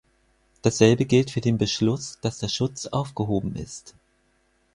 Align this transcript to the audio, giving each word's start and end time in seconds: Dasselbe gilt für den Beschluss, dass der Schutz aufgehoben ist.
Dasselbe 0.63 1.05
gilt 1.05 1.29
für 1.29 1.41
den 1.41 1.59
Beschluss, 1.59 2.17
dass 2.21 2.39
der 2.39 2.47
Schutz 2.47 2.87
aufgehoben 2.87 3.55
ist. 3.55 3.93